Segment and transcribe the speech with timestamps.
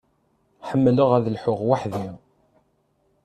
[0.69, 2.07] Ḥemmleɣ ad lḥuɣ weḥd-i.